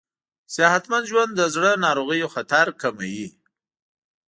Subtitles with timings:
[0.55, 3.21] صحتمند ژوند د زړه ناروغیو خطر کموي.